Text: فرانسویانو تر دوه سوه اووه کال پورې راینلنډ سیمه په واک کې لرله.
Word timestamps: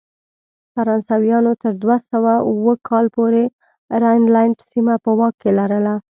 فرانسویانو 0.73 1.51
تر 1.61 1.73
دوه 1.83 1.97
سوه 2.09 2.33
اووه 2.49 2.73
کال 2.89 3.05
پورې 3.15 3.43
راینلنډ 4.03 4.55
سیمه 4.71 4.95
په 5.03 5.11
واک 5.19 5.33
کې 5.41 5.51
لرله. 5.59 5.93